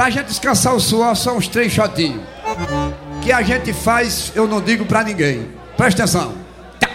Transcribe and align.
Pra 0.00 0.08
gente 0.08 0.28
descansar 0.28 0.74
o 0.74 0.80
suor, 0.80 1.14
são 1.14 1.36
uns 1.36 1.46
três 1.46 1.70
shotinhos. 1.74 2.22
Que 3.20 3.30
a 3.30 3.42
gente 3.42 3.70
faz, 3.74 4.32
eu 4.34 4.48
não 4.48 4.58
digo 4.58 4.86
pra 4.86 5.04
ninguém. 5.04 5.46
Presta 5.76 6.04
atenção. 6.04 6.32
Tá. 6.80 6.88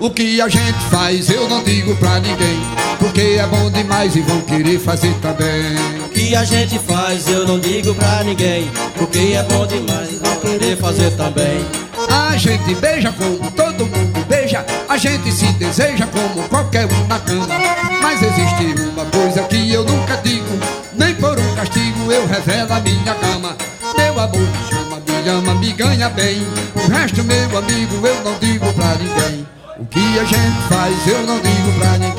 O 0.00 0.10
que 0.10 0.40
a 0.40 0.48
gente 0.48 0.80
faz 0.90 1.30
eu 1.30 1.48
não 1.48 1.62
digo 1.62 1.94
pra 1.94 2.18
ninguém 2.18 2.58
Porque 2.98 3.38
é 3.38 3.46
bom 3.46 3.70
demais 3.70 4.16
e 4.16 4.20
vão 4.20 4.40
querer 4.40 4.80
fazer 4.80 5.14
também 5.20 6.01
que 6.32 6.36
a 6.36 6.44
gente 6.44 6.78
faz 6.78 7.28
eu 7.28 7.46
não 7.46 7.60
digo 7.60 7.94
pra 7.94 8.24
ninguém 8.24 8.70
Porque 8.96 9.34
é 9.36 9.42
bom 9.42 9.66
demais 9.66 10.18
vão 10.18 10.36
querer 10.36 10.78
fazer 10.78 11.10
também. 11.10 11.62
A 12.08 12.36
gente 12.38 12.74
beija 12.76 13.12
como 13.12 13.50
todo 13.50 13.84
mundo 13.84 14.26
beija. 14.26 14.64
A 14.88 14.96
gente 14.96 15.30
se 15.30 15.46
deseja 15.52 16.06
como 16.06 16.48
qualquer 16.48 16.86
um 16.86 17.06
na 17.06 17.18
cama. 17.18 17.46
Mas 18.00 18.22
existe 18.22 18.80
uma 18.80 19.04
coisa 19.06 19.42
que 19.42 19.72
eu 19.72 19.84
nunca 19.84 20.16
digo 20.24 20.58
Nem 20.94 21.14
por 21.16 21.38
um 21.38 21.54
castigo 21.54 22.10
eu 22.10 22.26
revelo 22.26 22.72
a 22.72 22.80
minha 22.80 23.14
cama. 23.14 23.56
Meu 23.94 24.18
amor 24.18 24.40
me 24.40 24.68
chama, 24.70 25.02
me 25.06 25.28
ama, 25.28 25.54
me 25.56 25.72
ganha 25.72 26.08
bem. 26.08 26.46
O 26.74 26.90
resto 26.90 27.22
meu 27.24 27.58
amigo 27.58 28.06
eu 28.06 28.24
não 28.24 28.38
digo 28.38 28.72
pra 28.72 28.94
ninguém. 28.94 29.46
O 29.78 29.84
que 29.84 30.18
a 30.18 30.24
gente 30.24 30.62
faz 30.70 31.06
eu 31.06 31.26
não 31.26 31.38
digo 31.40 31.72
pra 31.78 31.98
ninguém 31.98 32.11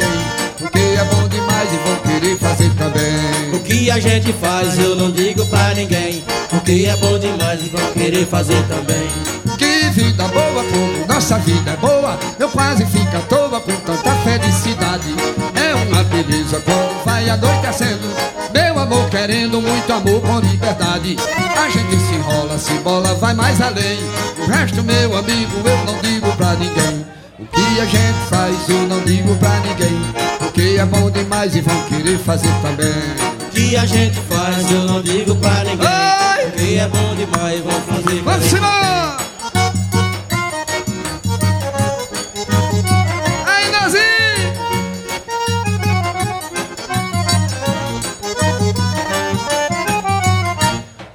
a 3.93 3.99
gente 3.99 4.33
faz 4.33 4.79
eu 4.79 4.95
não 4.95 5.11
digo 5.11 5.45
pra 5.45 5.73
ninguém. 5.75 6.23
Porque 6.49 6.87
é 6.89 6.97
bom 6.97 7.19
demais 7.19 7.61
e 7.63 7.69
vão 7.69 7.93
querer 7.93 8.25
fazer 8.25 8.61
também. 8.63 9.07
Que 9.55 9.89
vida 9.91 10.27
boa, 10.29 10.63
como 10.63 11.07
nossa 11.07 11.37
vida 11.37 11.71
é 11.71 11.77
boa. 11.77 12.17
Eu 12.39 12.49
quase 12.49 12.85
fico 12.87 13.15
à 13.15 13.19
toa 13.21 13.59
com 13.59 13.71
tanta 13.71 14.11
felicidade. 14.23 15.13
É 15.53 15.75
uma 15.75 16.03
beleza 16.05 16.59
quando 16.65 17.05
vai 17.05 17.29
anoitecendo. 17.29 18.09
Meu 18.51 18.79
amor 18.79 19.07
querendo 19.09 19.61
muito 19.61 19.93
amor 19.93 20.21
com 20.21 20.39
liberdade. 20.39 21.15
A 21.55 21.69
gente 21.69 21.95
se 21.95 22.15
enrola, 22.15 22.57
se 22.57 22.73
bola, 22.79 23.13
vai 23.13 23.35
mais 23.35 23.61
além. 23.61 23.99
O 24.39 24.49
resto, 24.49 24.83
meu 24.83 25.15
amigo, 25.15 25.51
eu 25.63 25.85
não 25.85 26.01
digo 26.01 26.35
pra 26.35 26.53
ninguém. 26.55 27.05
O 27.37 27.45
que 27.45 27.79
a 27.79 27.85
gente 27.85 28.19
faz 28.27 28.69
eu 28.69 28.87
não 28.87 29.01
digo 29.01 29.35
pra 29.35 29.59
ninguém. 29.59 30.01
Porque 30.39 30.77
é 30.79 30.85
bom 30.85 31.11
demais 31.11 31.55
e 31.55 31.61
vão 31.61 31.79
querer 31.83 32.17
fazer 32.17 32.53
também. 32.63 33.42
O 33.42 33.42
que 33.53 33.75
a 33.75 33.85
gente 33.85 34.19
faz 34.21 34.71
eu 34.71 34.83
não 34.83 35.01
digo 35.01 35.35
pra 35.35 35.63
ninguém. 35.63 35.87
Ai! 35.87 36.45
Porque 36.45 36.73
é 36.75 36.87
bom 36.87 37.15
demais 37.15 37.59
e 37.59 37.61
vão 37.61 37.81
fazer 37.81 38.21
Vamos 38.21 38.53
embora! 38.53 39.13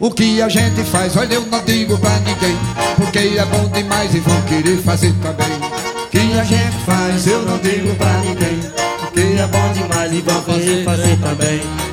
O 0.00 0.12
que 0.12 0.40
a 0.40 0.48
gente 0.48 0.84
faz, 0.84 1.16
olha, 1.16 1.34
eu 1.34 1.44
não 1.46 1.62
digo 1.64 1.98
pra 1.98 2.18
ninguém 2.20 2.56
Porque 2.96 3.18
é 3.18 3.44
bom 3.44 3.68
demais 3.68 4.14
e 4.14 4.20
vão 4.20 4.40
querer 4.42 4.78
fazer 4.78 5.12
também. 5.14 5.58
O 6.04 6.08
que 6.08 6.38
a 6.38 6.44
gente 6.44 6.78
faz, 6.86 7.26
eu 7.26 7.42
não 7.42 7.58
digo 7.58 7.94
pra 7.96 8.18
ninguém 8.18 8.60
Porque 9.00 9.20
é 9.20 9.46
bom 9.46 9.72
demais 9.72 10.12
e 10.12 10.20
vão 10.20 10.40
querer 10.42 10.84
fazer 10.84 11.18
também 11.18 11.87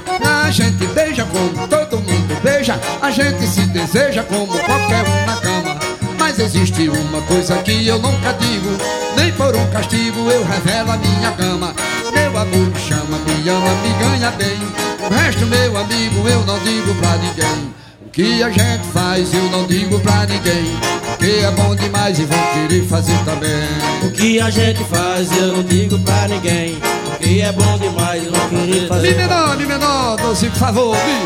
gente 0.56 0.88
beija 0.88 1.26
como 1.26 1.68
todo 1.68 1.98
mundo 1.98 2.42
beija 2.42 2.80
A 3.02 3.12
gente 3.12 3.46
se 3.46 3.60
deseja 3.68 4.24
como 4.24 4.48
qualquer 4.48 5.04
um 5.04 5.26
na 5.26 5.36
cama. 5.36 5.78
Mas 6.18 6.40
existe 6.40 6.88
uma 6.88 7.22
coisa 7.24 7.58
que 7.58 7.86
eu 7.86 8.00
nunca 8.00 8.32
digo 8.40 8.70
Nem 9.18 9.34
por 9.34 9.54
um 9.54 9.68
castigo 9.68 10.32
eu 10.32 10.46
revelo 10.46 10.92
a 10.92 10.98
minha 10.98 11.32
cama. 11.34 11.76
Meu 12.14 12.38
amor 12.38 12.68
me 12.68 12.80
chama, 12.80 13.18
me 13.20 13.50
ama, 13.50 13.76
me 13.82 13.90
ganha 14.02 14.32
bem. 14.32 14.58
O 15.06 15.14
resto, 15.14 15.46
meu 15.46 15.78
amigo, 15.78 16.28
eu 16.28 16.46
não 16.46 16.58
digo 16.60 16.96
pra 16.96 17.18
ninguém. 17.18 17.74
O 18.06 18.10
que 18.10 18.42
a 18.42 18.50
gente 18.50 18.88
faz 18.94 19.34
eu 19.34 19.44
não 19.50 19.68
digo 19.68 20.00
pra 20.00 20.26
ninguém. 20.26 20.74
Porque 21.06 21.44
é 21.44 21.52
bom 21.52 21.76
demais 21.76 22.18
e 22.18 22.24
vão 22.24 22.40
querer 22.54 22.88
fazer 22.88 23.18
também. 23.26 24.08
O 24.08 24.12
que 24.12 24.40
a 24.40 24.50
gente 24.50 24.82
faz 24.86 25.30
eu 25.38 25.48
não 25.48 25.64
digo 25.64 26.00
pra 26.00 26.30
ninguém 26.30 26.95
Porque 27.26 27.42
é 27.42 27.52
bom 27.52 27.78
demais 27.80 28.22
e 28.24 28.28
vão 28.28 28.50
querer 28.50 28.82
Mi 28.82 28.88
fazer 28.88 29.16
menor, 29.16 29.58
mi 29.58 29.66
menor, 29.66 30.16
doce, 30.18 30.48
por 30.48 30.60
favor, 30.60 30.96
mi. 30.96 31.26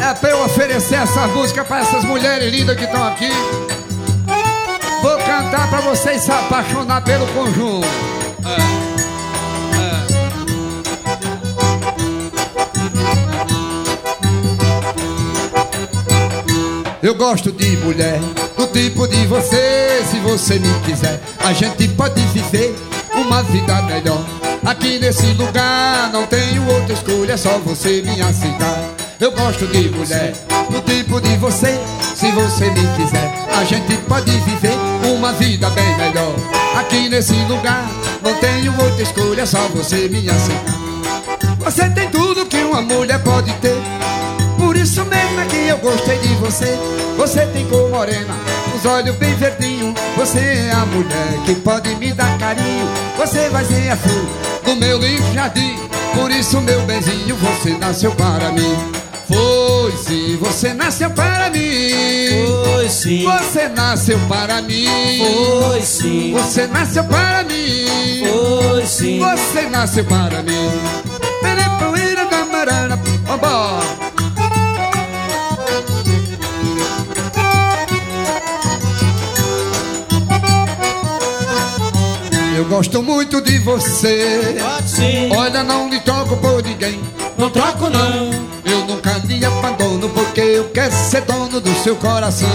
É 0.00 0.14
pra 0.14 0.30
eu 0.30 0.44
oferecer 0.44 0.94
essa 0.94 1.26
música 1.26 1.64
pra 1.64 1.80
essas 1.80 2.04
mulheres 2.04 2.52
lindas 2.52 2.76
que 2.76 2.84
estão 2.84 3.04
aqui. 3.04 3.28
Vou 5.02 5.18
cantar 5.18 5.68
pra 5.68 5.80
vocês 5.80 6.22
se 6.22 6.30
apaixonar 6.30 7.02
pelo 7.02 7.26
conjunto. 7.26 7.88
É. 8.44 8.86
Eu 17.02 17.16
gosto 17.16 17.50
de 17.50 17.76
mulher 17.78 18.20
do 18.56 18.68
tipo 18.68 19.08
de 19.08 19.26
você, 19.26 20.04
se 20.08 20.20
você 20.20 20.60
me 20.60 20.72
quiser, 20.84 21.20
a 21.40 21.52
gente 21.52 21.88
pode 21.88 22.20
viver 22.26 22.72
uma 23.26 23.42
vida 23.42 23.82
melhor. 23.82 24.24
Aqui 24.64 24.98
nesse 24.98 25.26
lugar 25.32 26.10
não 26.12 26.26
tenho 26.26 26.66
outra 26.68 26.92
escolha, 26.92 27.32
é 27.32 27.36
só 27.36 27.58
você 27.58 28.02
me 28.02 28.20
aceitar. 28.22 28.78
Eu 29.18 29.32
gosto 29.32 29.66
de 29.66 29.88
mulher 29.90 30.32
do 30.70 30.80
tipo 30.82 31.20
de 31.20 31.36
você, 31.36 31.78
se 32.14 32.30
você 32.32 32.70
me 32.70 32.86
quiser, 32.96 33.46
a 33.58 33.64
gente 33.64 33.96
pode 34.08 34.30
viver 34.30 34.76
uma 35.04 35.32
vida 35.32 35.68
bem 35.70 35.96
melhor. 35.96 36.34
Aqui 36.76 37.08
nesse 37.08 37.34
lugar 37.46 37.88
não 38.22 38.34
tenho 38.34 38.72
outra 38.80 39.02
escolha, 39.02 39.42
é 39.42 39.46
só 39.46 39.66
você 39.68 40.08
me 40.08 40.28
aceitar. 40.28 40.76
Você 41.58 41.90
tem 41.90 42.08
tudo 42.10 42.46
que 42.46 42.58
uma 42.58 42.82
mulher 42.82 43.20
pode 43.22 43.52
ter. 43.54 43.76
Por 44.56 44.76
isso 44.76 45.04
mesmo 45.04 45.40
é 45.40 45.46
que 45.46 45.68
eu 45.68 45.78
gostei 45.78 46.18
de 46.18 46.34
você. 46.36 46.78
Você 47.16 47.44
tem 47.46 47.66
cor 47.68 47.90
morena, 47.90 48.34
os 48.74 48.84
olhos 48.84 49.16
bem 49.16 49.34
verdinhos. 49.34 49.65
Você 50.16 50.38
é 50.38 50.72
a 50.72 50.86
mulher 50.86 51.42
que 51.44 51.54
pode 51.56 51.94
me 51.96 52.12
dar 52.12 52.36
carinho. 52.38 52.88
Você 53.18 53.48
vai 53.50 53.64
ser 53.64 53.90
a 53.90 53.96
flor 53.96 54.26
do 54.64 54.76
meu 54.76 54.98
lindo 54.98 55.32
jardim. 55.34 55.78
Por 56.14 56.30
isso, 56.30 56.60
meu 56.60 56.80
benzinho, 56.82 57.36
você 57.36 57.70
nasceu 57.76 58.10
para 58.12 58.50
mim. 58.50 58.76
Foi 59.28 59.92
sim, 59.96 60.36
você 60.40 60.72
nasceu 60.72 61.10
para 61.10 61.50
mim. 61.50 61.90
Foi 62.64 62.88
sim, 62.88 63.24
Você 63.24 63.68
nasceu 63.68 64.18
para 64.28 64.62
mim. 64.62 64.86
foi 65.68 65.82
sim, 65.82 66.32
Você 66.32 66.66
nasceu 66.68 67.04
para 67.04 67.42
mim. 67.42 68.22
foi 68.70 68.86
sim 68.86 69.18
Você 69.18 69.62
nasceu 69.68 70.04
para 70.04 70.42
mim. 70.42 70.70
Perepoeira 71.42 72.24
da 72.26 72.44
marana. 72.46 72.96
Vambora. 73.26 74.05
Eu 82.56 82.64
gosto 82.64 83.02
muito 83.02 83.42
de 83.42 83.58
você. 83.58 84.56
Pode 84.58 85.36
Olha, 85.36 85.62
não 85.62 85.90
lhe 85.90 86.00
troco 86.00 86.36
por 86.38 86.62
ninguém. 86.62 86.98
não 87.36 87.50
troco 87.50 87.90
não 87.90 88.30
Eu 88.64 88.86
nunca 88.86 89.12
lhe 89.26 89.44
abandono 89.44 90.08
porque 90.08 90.40
eu 90.40 90.64
quero 90.70 90.94
ser 90.94 91.20
dono 91.22 91.60
do 91.60 91.74
seu 91.82 91.96
coração. 91.96 92.48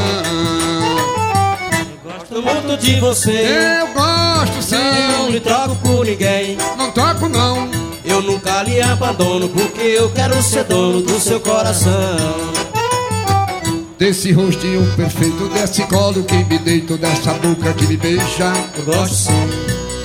Gosto 2.04 2.42
muito 2.42 2.78
de 2.82 3.00
você 3.00 3.78
Eu 3.82 3.88
gosto 3.94 4.56
Não 4.56 5.28
sim. 5.28 5.32
lhe 5.32 5.40
troco 5.40 5.76
por 5.76 6.06
ninguém 6.06 6.58
Não 6.78 6.90
troco 6.92 7.30
não. 7.30 7.70
Eu 8.04 8.22
nunca 8.24 8.64
lhe 8.64 8.82
abandono 8.82 9.50
Porque 9.50 9.82
eu 9.82 10.10
quero 10.10 10.42
ser 10.42 10.64
dono 10.64 11.02
do 11.02 11.20
seu 11.20 11.40
coração 11.40 11.92
Desse 14.00 14.32
rostinho 14.32 14.84
perfeito, 14.96 15.48
desse 15.50 15.84
colo 15.84 16.24
que 16.24 16.44
me 16.46 16.58
deito, 16.58 16.98
dessa 16.98 17.34
boca 17.34 17.72
que 17.74 17.86
me 17.86 17.96
beija. 17.98 18.52
Eu 18.76 18.84
gosto 18.84 19.14
sim, 19.14 19.32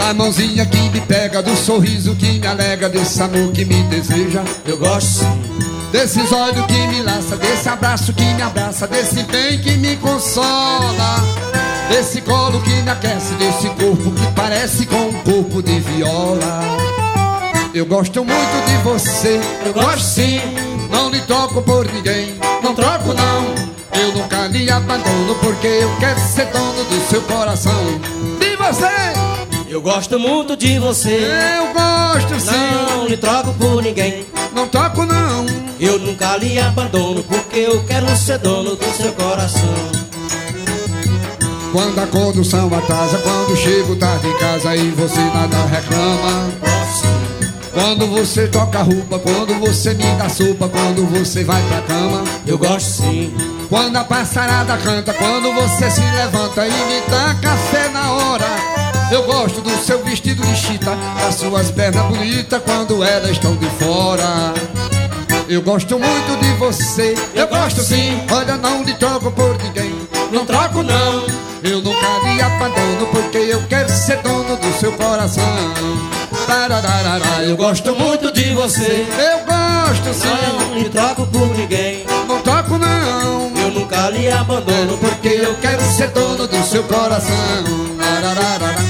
Da 0.06 0.14
mãozinha 0.14 0.64
que 0.64 0.78
me 0.90 1.00
pega, 1.00 1.42
do 1.42 1.56
sorriso 1.56 2.14
que 2.14 2.38
me 2.38 2.46
alega, 2.46 2.88
desse 2.88 3.20
amor 3.20 3.50
que 3.50 3.64
me 3.64 3.82
deseja. 3.90 4.44
eu 4.64 4.78
gosto 4.78 5.18
sim 5.18 5.90
Desses 5.90 6.30
olhos 6.30 6.64
que 6.66 6.86
me 6.86 7.02
laça, 7.02 7.36
desse 7.36 7.68
abraço 7.68 8.12
que 8.12 8.22
me 8.22 8.40
abraça, 8.40 8.86
desse 8.86 9.24
bem 9.24 9.58
que 9.58 9.72
me 9.72 9.96
consola. 9.96 11.16
Desse 11.90 12.20
colo 12.20 12.62
que 12.62 12.70
me 12.70 12.88
aquece, 12.88 13.34
desse 13.34 13.68
corpo 13.70 14.12
que 14.12 14.32
parece 14.36 14.86
com 14.86 15.08
um 15.08 15.12
corpo 15.24 15.60
de 15.60 15.80
viola. 15.80 16.62
Eu 17.74 17.84
gosto 17.84 18.24
muito 18.24 18.64
de 18.64 18.76
você, 18.84 19.40
Eu 19.64 19.72
gosto 19.72 20.04
sim, 20.04 20.40
não 20.88 21.10
lhe 21.10 21.20
troco 21.22 21.60
por 21.62 21.84
ninguém, 21.84 22.36
não 22.62 22.76
troco 22.76 23.12
não. 23.12 24.00
Eu 24.00 24.12
nunca 24.12 24.46
lhe 24.46 24.70
abandono 24.70 25.34
porque 25.40 25.66
eu 25.66 25.96
quero 25.98 26.20
ser 26.20 26.46
dono 26.52 26.84
do 26.84 27.08
seu 27.10 27.22
coração. 27.22 27.82
De 28.38 28.54
você, 28.54 29.25
eu 29.76 29.82
gosto 29.82 30.18
muito 30.18 30.56
de 30.56 30.78
você 30.78 31.28
eu 31.58 31.72
gosto 31.72 32.40
sim, 32.40 32.90
Não 32.90 33.06
lhe 33.06 33.16
troco 33.16 33.52
por 33.54 33.82
ninguém 33.82 34.26
não 34.56 34.66
troco 34.68 35.04
não. 35.04 35.44
Eu 35.78 35.98
nunca 35.98 36.34
lhe 36.38 36.58
abandono, 36.58 37.22
porque 37.24 37.58
eu 37.58 37.84
quero 37.84 38.08
ser 38.16 38.38
dono 38.38 38.74
do 38.74 38.84
seu 38.96 39.12
coração. 39.12 39.68
Quando 41.70 41.98
a 41.98 42.06
condução 42.06 42.66
atrasa, 42.74 43.18
quando 43.18 43.54
chego 43.54 43.94
tarde 43.96 44.26
em 44.26 44.38
casa 44.38 44.74
e 44.74 44.88
você 44.92 45.20
nada 45.20 45.58
reclama. 45.66 46.50
Quando 47.74 48.06
você 48.06 48.48
toca 48.48 48.80
roupa, 48.80 49.18
quando 49.18 49.60
você 49.60 49.92
me 49.92 50.04
dá 50.14 50.30
sopa, 50.30 50.70
quando 50.70 51.04
você 51.06 51.44
vai 51.44 51.62
pra 51.64 51.82
cama. 51.82 52.24
Eu 52.46 52.56
gosto 52.56 53.02
sim. 53.02 53.30
Quando 53.68 53.96
a 53.96 54.04
passarada 54.04 54.78
canta, 54.78 55.12
quando 55.12 55.52
você 55.52 55.90
se 55.90 56.00
levanta 56.00 56.66
e 56.66 56.70
me 56.70 57.02
dá 57.10 57.34
café 57.42 57.90
na 57.90 58.10
hora. 58.12 58.85
Eu 59.10 59.22
gosto 59.22 59.60
do 59.60 59.70
seu 59.84 60.02
vestido 60.02 60.44
de 60.44 60.56
chita, 60.56 60.96
das 61.20 61.36
suas 61.36 61.70
pernas 61.70 62.06
bonitas 62.06 62.60
quando 62.64 63.04
elas 63.04 63.30
estão 63.30 63.54
de 63.56 63.66
fora. 63.70 64.52
Eu 65.48 65.62
gosto 65.62 65.96
muito 65.96 66.40
de 66.40 66.52
você, 66.54 67.14
eu 67.32 67.46
gosto 67.46 67.82
sim. 67.82 68.20
Olha, 68.30 68.56
não 68.56 68.82
lhe 68.82 68.94
troco 68.94 69.30
por 69.30 69.56
ninguém, 69.62 69.94
não 70.32 70.44
troco 70.44 70.82
não. 70.82 71.24
Eu 71.62 71.80
nunca 71.80 72.18
lhe 72.24 72.42
abandono 72.42 73.06
porque 73.12 73.38
eu 73.38 73.62
quero 73.68 73.88
ser 73.88 74.16
dono 74.22 74.56
do 74.56 74.72
seu 74.80 74.92
coração. 74.92 75.44
Tararara, 76.46 77.44
eu 77.44 77.56
gosto 77.56 77.94
muito 77.94 78.32
de 78.32 78.54
você, 78.54 79.06
eu 79.18 79.38
gosto 79.46 80.14
sim. 80.14 80.58
Não 80.58 80.74
me 80.74 80.88
troco 80.88 81.26
por 81.28 81.56
ninguém, 81.56 82.04
não 82.26 82.42
troco 82.42 82.76
não. 82.76 83.52
Eu 83.56 83.70
nunca 83.70 84.10
lhe 84.10 84.28
abandono 84.28 84.98
porque 84.98 85.28
eu 85.28 85.54
quero 85.56 85.82
ser 85.82 86.08
dono 86.08 86.46
do 86.46 86.64
seu 86.64 86.82
coração. 86.82 87.64
Tararara. 87.98 88.85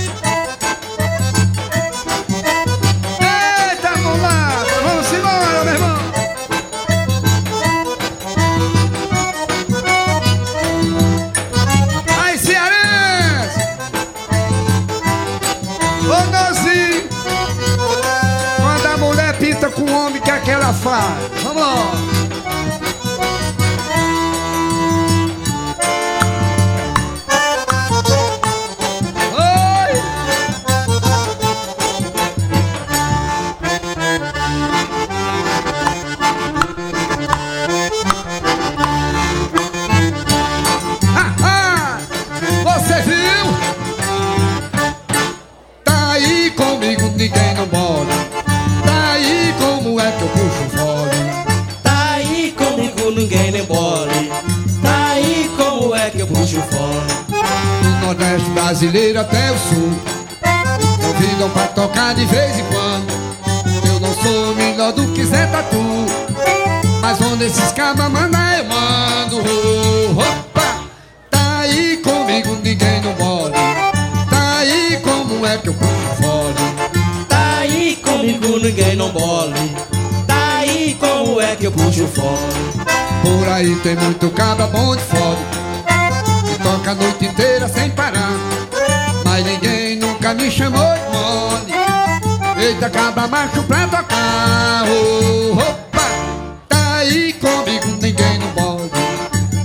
Homem, 20.46 20.48
o 20.48 20.48
que 20.48 20.50
é 20.50 20.54
que 20.54 20.62
ela 20.62 20.72
faz? 20.72 21.42
Vamos 21.42 21.62
lá! 21.62 22.15
Brasileiro 58.76 59.20
até 59.20 59.50
o 59.52 59.58
Sul. 59.58 59.92
Convidam 61.00 61.48
pra 61.48 61.66
tocar 61.68 62.14
de 62.14 62.26
vez 62.26 62.58
em 62.58 62.64
quando. 62.64 63.06
Eu 63.86 64.00
não 64.00 64.14
sou 64.16 64.54
melhor 64.54 64.92
do 64.92 65.14
que 65.14 65.24
Zé 65.24 65.46
Tatu. 65.46 65.82
Mas 67.00 67.18
onde 67.22 67.44
esses 67.46 67.72
cabas 67.72 68.10
mandam 68.10 68.38
eu 68.52 68.64
mando. 68.66 69.38
Opa! 70.20 70.84
Tá 71.30 71.60
aí 71.60 71.96
comigo, 72.04 72.58
ninguém 72.62 73.00
não 73.00 73.14
mora. 73.14 73.54
Tá 74.28 74.58
aí 74.58 75.00
como 75.02 75.46
é 75.46 75.56
que 75.56 75.68
eu 75.68 75.74
puxo 75.74 76.20
fole. 76.20 77.26
Tá 77.30 77.58
aí 77.60 77.96
comigo, 77.96 78.58
ninguém 78.58 78.94
não 78.94 79.10
mole. 79.10 79.74
Tá 80.26 80.58
aí 80.58 80.94
como 81.00 81.40
é 81.40 81.56
que 81.56 81.66
eu 81.66 81.72
puxo 81.72 82.06
fora. 82.08 82.84
Por 83.22 83.48
aí 83.48 83.74
tem 83.76 83.96
muito 83.96 84.28
cabra 84.32 84.66
bom 84.66 84.94
de 84.94 85.02
fole. 85.02 85.46
Que 86.44 86.62
toca 86.62 86.90
a 86.90 86.94
noite 86.94 87.24
inteira 87.24 87.68
sem 87.68 87.88
parar. 87.88 88.25
Me 90.46 90.52
chamou 90.52 90.94
de 90.94 91.10
mole. 91.10 92.64
Eita, 92.64 92.88
cabra 92.88 93.26
macho 93.26 93.64
pra 93.64 93.88
tocar. 93.88 94.84
Oh, 94.88 95.54
opa! 95.54 96.08
Tá 96.68 96.98
aí 96.98 97.32
comigo, 97.32 97.88
ninguém 98.00 98.38
não 98.38 98.52
pode. 98.52 98.90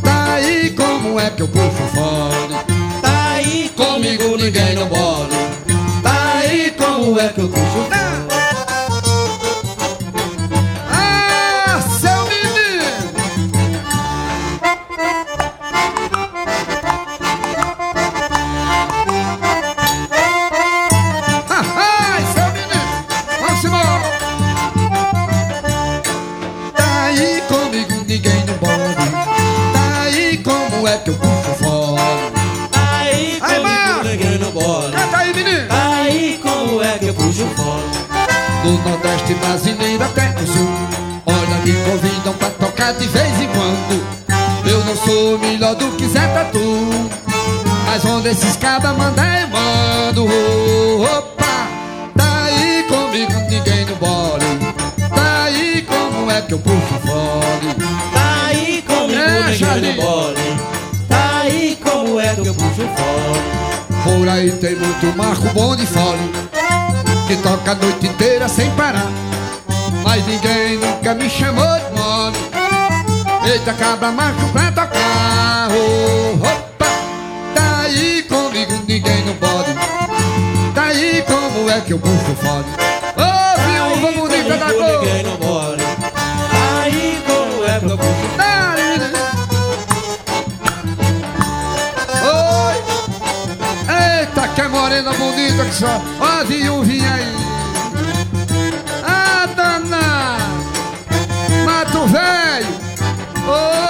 Tá 0.01 0.33
aí 0.33 0.72
como 0.72 1.19
é 1.19 1.30
que 1.30 1.44
eu 1.44 1.48
puxo 1.50 1.83
fole. 1.94 2.56
Tá 3.00 3.33
aí 3.33 3.72
comigo, 3.78 4.36
ninguém 4.38 4.74
não 4.74 4.89
mole. 4.89 5.36
Tá 6.01 6.39
aí 6.39 6.72
como 6.75 7.19
é 7.19 7.30
que 7.30 7.42
eu 7.42 7.50
puxo 7.50 7.63
fora. 7.88 8.31
Aí 27.21 27.41
comigo, 27.41 28.06
ninguém 28.07 28.44
não 28.45 28.53
pode. 28.56 29.12
Tá 29.73 30.01
aí 30.03 30.38
como 30.38 30.88
é 30.88 30.97
que 30.97 31.09
eu 31.09 31.15
puxo 31.15 31.63
fora. 31.63 32.01
Tá 32.71 33.00
aí 33.00 33.39
Aí, 33.41 33.59
comigo, 33.59 34.09
ninguém 34.09 34.38
não 34.39 34.51
mole. 34.51 34.91
Canta 34.95 35.18
aí, 35.18 35.33
menino! 35.33 35.68
Tá 35.68 35.88
aí 36.03 36.39
como 36.41 36.81
é 36.83 36.97
que 36.97 37.07
eu 37.07 37.13
puxo 37.13 37.45
fora. 37.56 38.01
Do 38.63 38.71
Nordeste 38.88 39.33
brasileiro 39.35 40.03
até 40.03 40.35
o 40.39 40.45
Sul 40.45 40.69
Olha, 41.25 41.56
me 41.65 41.73
convidam 41.83 42.33
pra 42.33 42.50
tocar 42.51 42.94
de 42.94 43.07
vez 43.07 43.41
em 43.41 43.47
quando 43.47 44.06
Eu 44.69 44.85
não 44.85 44.95
sou 44.95 45.39
melhor 45.39 45.74
do 45.74 45.88
que 45.95 46.07
Zé 46.07 46.27
Tatu 46.27 46.59
Mas 47.88 48.06
onde 48.06 48.27
esses 48.29 48.56
cabas 48.57 48.95
mandam 48.95 49.25
eu 49.25 49.47
mando 49.47 50.25
Opa, 51.01 51.50
como 56.31 56.38
é 56.38 56.42
que 56.44 56.54
eu 56.54 56.60
puxo 56.60 57.00
fole. 57.06 57.75
Tá 58.13 58.45
aí 58.48 58.81
comigo, 58.83 59.19
É, 59.19 59.81
não 59.81 60.04
mole. 60.04 60.58
Tá 61.10 61.41
aí 61.41 61.77
como 61.84 62.20
é 62.22 62.36
que 62.36 62.48
eu 62.48 62.53
puxo 62.53 62.88
fora. 62.96 64.01
Por 64.03 64.29
aí 64.29 64.51
tem 64.51 64.75
muito 64.75 65.17
marco 65.17 65.48
bom 65.53 65.75
de 65.75 65.86
fole 65.86 66.32
Que 67.27 67.36
toca 67.38 67.72
a 67.72 67.75
noite 67.75 68.08
inteira 68.08 68.48
sem 68.48 68.72
parar. 68.72 69.08
Mas 70.03 70.25
ninguém 70.25 70.77
nunca 70.77 71.13
me 71.13 71.29
chamou 71.29 71.65
de 71.65 72.00
mole. 72.00 72.38
Eita 73.51 73.74
cabra 73.74 74.12
macho 74.12 74.48
pra 74.53 74.72
tocar. 74.72 75.67
Oh, 75.72 76.38
Opa, 76.38 76.86
tá 77.53 77.79
aí 77.82 78.24
comigo 78.24 78.72
ninguém 78.88 79.25
não 79.25 79.36
pode. 79.36 79.74
Tá 80.74 80.84
aí 80.84 81.24
como 81.27 81.70
é 81.70 81.82
que 81.82 81.91
eu 81.91 82.00
puxo 82.00 82.36
fole. 82.41 82.65
Ô 83.17 83.62
viúva 83.62 84.12
bonita 84.13 84.58
da 84.58 84.74
cor 84.74 85.50
morena 95.01 95.13
bonita 95.13 95.65
que 95.65 95.74
só! 95.74 96.01
Ó 96.20 96.25
a 96.25 96.43
viúvinha 96.43 97.13
aí! 97.13 97.36
Ah, 99.03 99.48
dana! 99.55 100.38
Mato 101.65 102.05
velho! 102.08 102.67
Oi! 103.48 103.72
Vamos 103.72 103.80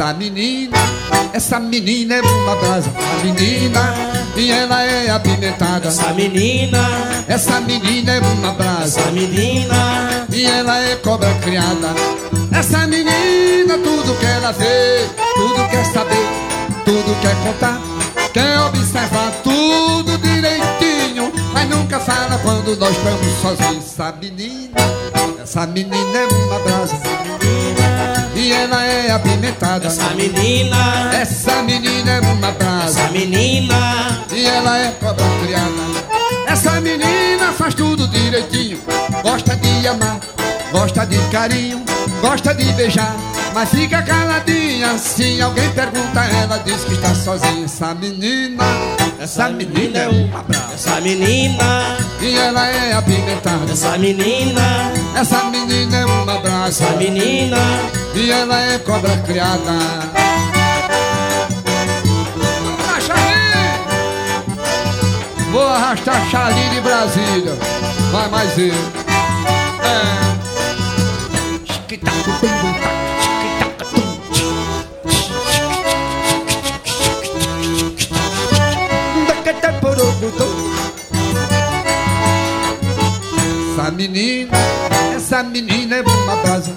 Essa 0.00 0.14
menina, 0.14 0.78
essa 1.34 1.60
menina 1.60 2.14
é 2.14 2.20
uma 2.22 2.56
brasa 2.56 2.88
A 2.88 3.22
menina, 3.22 3.94
e 4.34 4.50
ela 4.50 4.82
é 4.82 5.10
apimentada 5.10 5.88
Essa 5.88 6.14
menina, 6.14 6.78
Essa 7.28 7.60
menina 7.60 8.12
é 8.12 8.20
uma 8.20 8.50
brasa 8.54 8.98
essa 8.98 9.10
menina, 9.10 10.26
e 10.32 10.46
ela 10.46 10.80
é 10.80 10.96
cobra 10.96 11.28
criada. 11.42 11.94
Essa 12.50 12.86
menina, 12.86 13.76
tudo 13.76 14.18
que 14.18 14.24
ela 14.24 14.52
vê, 14.52 15.06
tudo 15.34 15.68
quer 15.68 15.84
saber, 15.84 16.26
tudo 16.86 17.20
quer 17.20 17.36
contar, 17.44 17.78
quer 18.32 18.58
observar 18.60 19.30
tudo 19.44 20.16
direitinho, 20.16 21.30
mas 21.52 21.68
nunca 21.68 22.00
fala 22.00 22.38
quando 22.38 22.74
nós 22.74 22.96
estamos 22.96 23.42
sozinhos. 23.42 23.84
Essa 23.84 24.12
menina, 24.12 24.76
essa 25.42 25.66
menina 25.66 26.18
é 26.18 26.26
uma 26.26 26.58
brasa. 26.60 27.09
É 29.20 29.32
apimentada. 29.32 29.86
Essa 29.86 30.10
menina, 30.10 31.10
Essa 31.14 31.62
menina 31.62 32.10
é 32.12 32.20
uma 32.20 32.50
brasa. 32.52 33.00
essa 33.00 33.08
menina, 33.10 34.24
E 34.32 34.46
ela 34.46 34.78
é 34.78 34.90
cobra 34.92 35.24
criada. 35.42 35.70
Essa 36.46 36.80
menina 36.80 37.52
faz 37.56 37.74
tudo 37.74 38.08
direitinho. 38.08 38.80
Gosta 39.22 39.54
de 39.56 39.86
amar, 39.86 40.18
gosta 40.72 41.04
de 41.06 41.18
carinho, 41.30 41.84
gosta 42.20 42.54
de 42.54 42.64
beijar. 42.72 43.14
Mas 43.54 43.68
fica 43.70 44.02
caladinha. 44.02 44.96
Se 44.98 45.40
alguém 45.40 45.68
pergunta, 45.70 46.20
ela 46.24 46.58
diz 46.58 46.84
que 46.84 46.94
está 46.94 47.14
sozinha. 47.14 47.64
Essa 47.64 47.94
menina, 47.94 48.64
essa 49.20 49.48
menina 49.48 49.98
é 49.98 50.08
uma 50.08 50.42
brasa. 50.42 50.74
essa 50.74 51.00
menina, 51.00 51.96
E 52.22 52.36
ela 52.36 52.66
é 52.68 52.92
apimentada. 52.92 53.72
essa 53.72 53.96
menina, 53.98 54.92
Essa 55.16 55.44
menina 55.44 55.96
é 55.96 56.04
uma 56.04 56.38
brasa. 56.38 56.84
essa 56.84 56.96
menina, 56.96 57.56
E 58.14 58.30
ela 58.30 58.60
é 58.60 58.78
cobra 58.78 59.16
criada. 59.18 59.72
Charlie! 63.06 63.80
Vou 65.50 65.66
arrastar 65.66 66.28
Charlie 66.30 66.68
de 66.70 66.80
Brasília. 66.80 67.56
Vai 68.12 68.28
mais 68.28 68.58
eu. 68.58 68.74
É. 69.82 70.30
Essa 71.68 72.99
menina, 84.08 84.56
essa 85.14 85.42
menina 85.42 85.96
é 85.96 86.00
uma 86.00 86.36
brasa. 86.36 86.72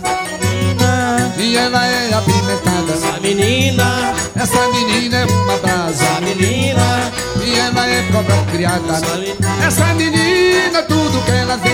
E 1.37 1.55
ela 1.55 1.85
é 1.85 2.13
apimentada. 2.13 2.93
essa 2.93 3.19
menina, 3.21 4.13
Essa 4.35 4.67
menina 4.73 5.17
é 5.17 5.25
uma 5.25 5.57
brasa. 5.57 6.03
essa 6.03 6.19
menina, 6.21 7.11
E 7.45 7.55
ela 7.59 7.87
é 7.87 8.03
cobra 8.11 8.35
criada. 8.51 8.91
essa 8.93 9.15
menina, 9.15 9.65
Essa 9.65 9.85
menina, 9.93 10.83
tudo 10.83 11.23
que 11.23 11.31
ela 11.31 11.55
vê, 11.57 11.71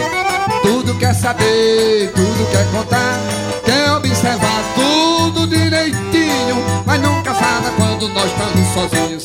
tudo 0.61 0.93
quer 0.99 1.15
saber, 1.15 2.11
tudo 2.15 2.51
quer 2.51 2.65
contar, 2.71 3.19
quer 3.65 3.91
observar 3.93 4.63
tudo 4.75 5.08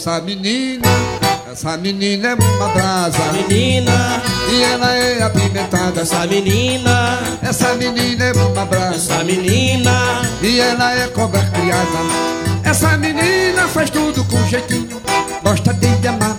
Essa 0.06 0.20
menina, 0.20 0.86
essa 1.50 1.78
menina 1.78 2.28
é 2.28 2.34
uma 2.34 2.68
brasa. 2.68 3.32
menina, 3.32 4.20
E 4.52 4.62
ela 4.62 4.92
é 4.92 5.22
apimentada. 5.22 6.02
essa 6.02 6.26
menina, 6.26 7.18
Essa 7.40 7.72
menina 7.72 8.24
é 8.24 8.32
uma 8.34 8.66
brasa. 8.66 8.96
essa 8.96 9.24
menina, 9.24 9.90
E 10.42 10.60
ela 10.60 10.92
é 10.94 11.06
cobra 11.08 11.40
criada. 11.54 11.88
Essa 12.64 12.98
menina 12.98 13.66
faz 13.68 13.88
tudo 13.88 14.22
com 14.24 14.46
jeitinho. 14.46 15.00
Gosta 15.42 15.72
de 15.72 16.06
amar, 16.06 16.36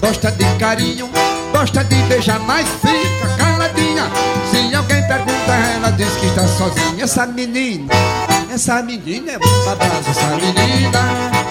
gosta 0.00 0.32
de 0.32 0.46
carinho, 0.58 1.10
gosta 1.52 1.84
de 1.84 1.96
beijar, 2.04 2.40
mas 2.40 2.66
fica 2.80 3.28
caladinha. 3.36 4.10
Se 4.50 4.74
alguém 4.74 5.06
pergunta, 5.06 5.52
ela 5.76 5.90
diz 5.90 6.08
que 6.16 6.24
está 6.28 6.48
sozinha. 6.48 7.04
Essa 7.04 7.26
menina, 7.26 7.92
essa 8.52 8.82
menina 8.82 9.32
é 9.32 9.38
uma 9.38 9.74
brasa. 9.76 10.10
Essa 10.10 10.26
menina, 10.36 11.00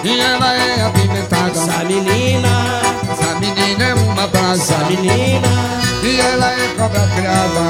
e 0.04 0.20
ela 0.20 0.54
é 0.54 0.82
apimentada. 0.86 1.50
essa 1.50 1.84
menina, 1.84 2.48
Essa 3.10 3.34
menina 3.40 3.84
é 3.84 3.94
uma 3.94 4.26
brasa. 4.28 4.74
essa 4.74 4.84
menina, 4.84 5.48
E 6.02 6.20
ela 6.20 6.52
é 6.52 6.74
cobra 6.76 7.00
criada. 7.16 7.60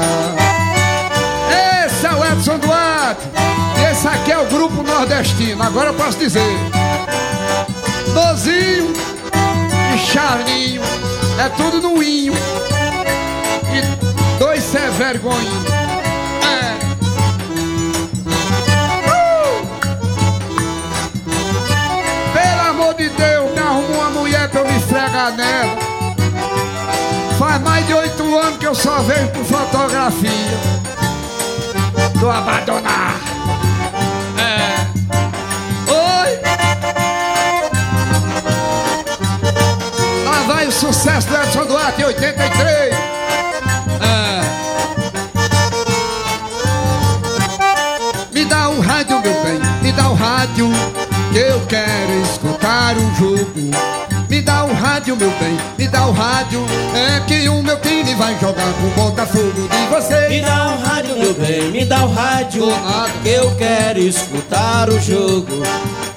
Esse 1.85 2.05
é 2.05 2.11
o 2.11 2.25
Edson 2.25 2.57
Duarte. 2.59 3.21
E 3.79 3.91
esse 3.91 4.07
aqui 4.07 4.31
é 4.31 4.37
o 4.37 4.45
grupo 4.45 4.83
nordestino. 4.83 5.63
Agora 5.63 5.89
eu 5.89 5.93
posso 5.95 6.17
dizer. 6.19 6.57
Dozinho 8.13 8.93
e 9.95 9.97
Charlinho. 9.97 10.81
É 11.43 11.49
tudo 11.49 11.81
no 11.81 12.03
inho. 12.03 12.33
E 13.73 14.39
dois 14.39 14.63
cé 14.63 14.89
vergonha. 14.91 15.72
Que 28.51 28.67
eu 28.67 28.75
só 28.75 28.99
vejo 28.99 29.27
por 29.29 29.45
fotografia 29.45 30.57
do 32.19 32.29
abandonar. 32.29 33.19
É. 34.37 34.87
Oi! 35.91 36.39
Lá 40.25 40.43
vai 40.47 40.67
o 40.67 40.71
sucesso 40.71 41.27
do 41.27 41.35
Edson 41.35 41.65
Duarte 41.65 42.01
em 42.01 42.05
83. 42.05 42.93
É. 42.93 42.97
Me 48.33 48.45
dá 48.45 48.69
o 48.69 48.81
rádio, 48.81 49.21
meu 49.21 49.43
bem, 49.43 49.59
me 49.81 49.91
dá 49.91 50.09
o 50.09 50.15
rádio 50.15 50.69
que 51.31 51.39
eu 51.39 51.59
quero 51.67 52.21
escutar 52.23 52.95
o 52.95 53.15
jogo. 53.15 54.12
Me 54.43 54.47
dá 54.47 54.65
o 54.65 54.73
rádio, 54.73 55.15
meu 55.15 55.31
bem, 55.39 55.57
me 55.77 55.87
dá 55.87 56.05
o 56.05 56.11
rádio. 56.11 56.65
É 56.93 57.21
que 57.21 57.47
o 57.47 57.63
meu 57.63 57.79
time 57.79 58.13
vai 58.15 58.37
jogar 58.41 58.73
com 58.73 58.87
o 58.87 58.89
Botafogo 58.89 59.69
de 59.69 59.77
me 59.77 59.87
vocês. 59.87 60.45
dá 60.45 60.67
um 60.67 60.83
rádio, 60.83 61.17
meu 61.17 61.33
bem, 61.33 61.71
me 61.71 61.85
dá 61.85 62.03
um 62.03 62.13
rádio, 62.13 62.65
que 63.23 63.29
eu 63.29 63.55
quero 63.55 63.99
escutar 63.99 64.89
o 64.89 64.99
jogo. 64.99 65.47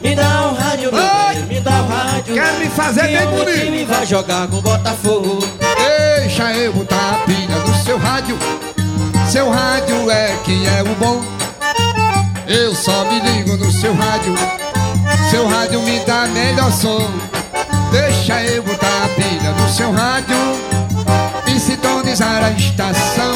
Me 0.00 0.16
dá 0.16 0.49
um 0.49 0.54
rádio, 0.56 0.92
meu 0.92 1.00
Oi! 1.04 1.35
bem, 1.35 1.42
me 1.47 1.61
dá 1.61 1.71
um 1.71 1.87
rádio, 1.87 2.35
Quer 2.35 2.52
me 2.54 2.66
fazer 2.66 3.02
que 3.02 3.16
bem 3.16 3.26
o 3.28 3.30
meu 3.30 3.45
bonito? 3.45 3.61
time 3.61 3.85
vai 3.85 4.04
jogar 4.04 4.49
com 4.49 4.56
o 4.56 4.62
Botafogo. 4.62 5.49
Deixa 6.18 6.52
eu 6.54 6.73
botar 6.73 6.97
a 6.97 7.26
pilha 7.26 7.56
no 7.64 7.75
seu 7.85 7.97
rádio. 7.97 8.37
Seu 9.30 9.49
rádio 9.49 10.11
é 10.11 10.37
que 10.45 10.66
é 10.66 10.83
o 10.83 10.97
bom. 10.97 11.23
Eu 12.49 12.75
só 12.75 13.04
me 13.04 13.21
ligo 13.21 13.56
no 13.56 13.71
seu 13.71 13.95
rádio. 13.95 14.35
Seu 15.30 15.47
rádio 15.47 15.80
me 15.83 16.00
dá 16.00 16.26
melhor 16.26 16.73
som. 16.73 17.09
Deixa 17.90 18.42
eu 18.42 18.62
botar 18.62 19.04
a 19.04 19.08
pilha 19.08 19.50
no 19.52 19.68
seu 19.68 19.92
rádio 19.92 20.36
e 21.46 21.60
sintonizar 21.60 22.42
a 22.44 22.50
estação. 22.50 23.34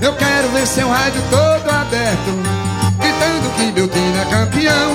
Eu 0.00 0.14
quero 0.14 0.48
ver 0.50 0.66
seu 0.66 0.88
rádio 0.88 1.22
todo 1.30 1.70
aberto, 1.70 2.30
gritando 2.98 3.50
que 3.56 3.72
meu 3.72 3.88
time 3.88 4.18
é 4.18 4.24
campeão. 4.24 4.92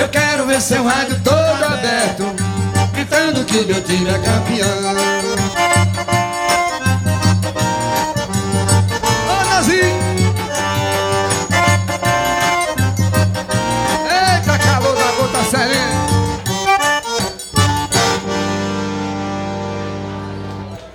Eu 0.00 0.08
quero 0.08 0.46
ver 0.46 0.60
seu 0.60 0.84
rádio 0.84 1.20
todo 1.24 1.64
aberto, 1.64 2.32
gritando 2.92 3.44
que 3.44 3.64
meu 3.64 3.82
time 3.82 4.08
é 4.08 4.18
campeão. 4.18 6.27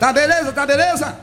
Tá 0.04 0.12
beleza, 0.12 0.52
tá 0.52 0.66
beleza? 0.66 1.23